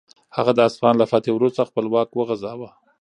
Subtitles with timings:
[0.35, 2.69] هغه د اصفهان له فتحې وروسته خپل واک وغځاوه.